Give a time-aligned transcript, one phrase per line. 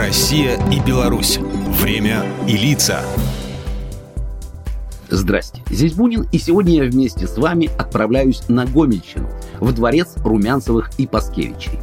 [0.00, 1.38] Россия и Беларусь.
[1.82, 3.02] Время и лица.
[5.10, 9.28] Здрасте, здесь Бунин, и сегодня я вместе с вами отправляюсь на Гомельщину,
[9.58, 11.80] в дворец Румянцевых и Паскевичей.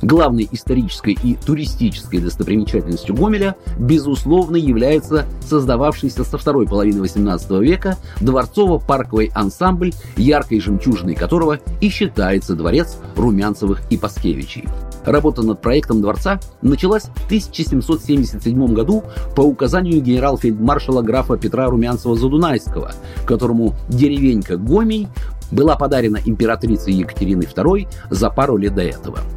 [0.00, 9.32] Главной исторической и туристической достопримечательностью Гомеля, безусловно, является создававшийся со второй половины XVIII века дворцово-парковый
[9.34, 14.68] ансамбль, яркой жемчужиной которого и считается дворец Румянцевых и Паскевичей.
[15.04, 19.02] Работа над проектом дворца началась в 1777 году
[19.34, 22.92] по указанию генерал-фельдмаршала графа Петра Румянцева-Задунайского,
[23.26, 25.08] которому деревенька Гомей
[25.50, 29.18] была подарена императрицей Екатериной II за пару лет до этого–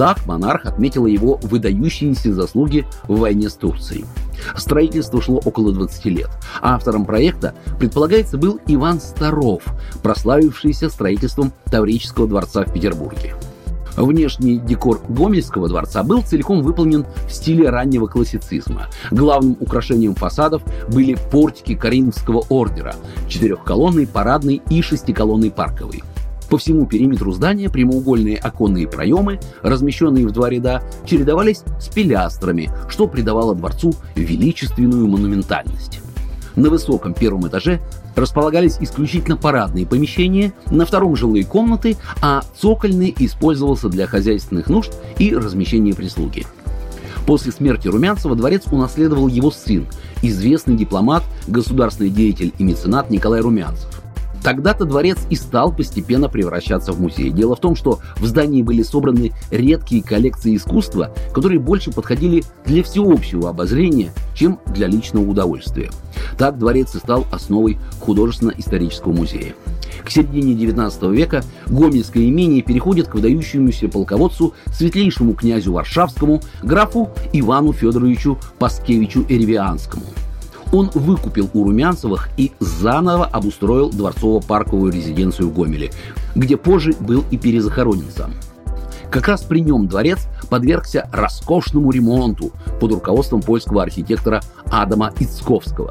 [0.00, 4.06] так монарх отметила его выдающиеся заслуги в войне с Турцией.
[4.56, 6.30] Строительство шло около 20 лет.
[6.62, 9.62] Автором проекта, предполагается, был Иван Старов,
[10.02, 13.34] прославившийся строительством Таврического дворца в Петербурге.
[14.00, 18.88] Внешний декор Гомельского дворца был целиком выполнен в стиле раннего классицизма.
[19.10, 22.94] Главным украшением фасадов были портики Каримского ордера,
[23.28, 26.02] четырехколонный, парадный и шестиколонный парковый.
[26.48, 33.06] По всему периметру здания прямоугольные оконные проемы, размещенные в два ряда, чередовались с пилястрами, что
[33.06, 35.99] придавало дворцу величественную монументальность.
[36.60, 37.80] На высоком первом этаже
[38.14, 45.34] располагались исключительно парадные помещения, на втором жилые комнаты, а цокольный использовался для хозяйственных нужд и
[45.34, 46.46] размещения прислуги.
[47.26, 49.86] После смерти Румянцева дворец унаследовал его сын,
[50.20, 54.02] известный дипломат, государственный деятель и меценат Николай Румянцев.
[54.42, 57.30] Тогда-то дворец и стал постепенно превращаться в музей.
[57.30, 62.82] Дело в том, что в здании были собраны редкие коллекции искусства, которые больше подходили для
[62.82, 65.90] всеобщего обозрения, чем для личного удовольствия.
[66.40, 69.54] Так дворец и стал основой художественно-исторического музея.
[70.02, 77.74] К середине XIX века Гомельское имение переходит к выдающемуся полководцу, светлейшему князю Варшавскому, графу Ивану
[77.74, 80.06] Федоровичу Паскевичу Эревианскому–
[80.72, 85.90] он выкупил у Румянцевых и заново обустроил дворцово-парковую резиденцию в Гомеле,
[86.36, 88.34] где позже был и перезахоронен сам.
[89.10, 94.40] Как раз при нем дворец подвергся роскошному ремонту под руководством польского архитектора
[94.70, 95.90] Адама Ицковского.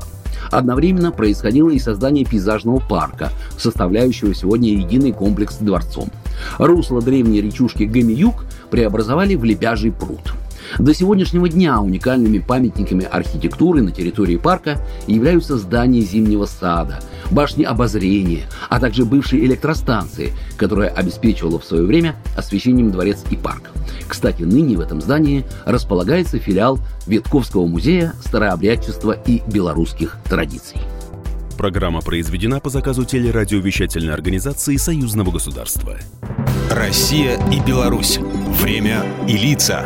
[0.51, 6.09] Одновременно происходило и создание пейзажного парка, составляющего сегодня единый комплекс с дворцом.
[6.57, 10.33] Русло древней речушки Гамиюк преобразовали в лепяжий пруд–
[10.77, 16.99] до сегодняшнего дня уникальными памятниками архитектуры на территории парка являются здания Зимнего сада,
[17.31, 23.71] башни обозрения, а также бывшие электростанции, которая обеспечивала в свое время освещением дворец и парк.
[24.07, 30.77] Кстати, ныне в этом здании располагается филиал Ветковского музея старообрядчества и белорусских традиций.
[31.57, 35.97] Программа произведена по заказу телерадиовещательной организации Союзного государства.
[36.71, 38.17] Россия и Беларусь.
[38.61, 39.85] Время и лица.